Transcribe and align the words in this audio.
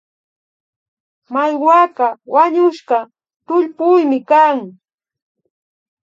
Maiwaka 1.33 2.05
wañushka 2.33 2.97
tullpuymi 3.45 4.19
kan 4.29 4.57